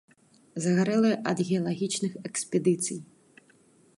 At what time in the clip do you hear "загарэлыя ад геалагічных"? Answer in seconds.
0.63-2.13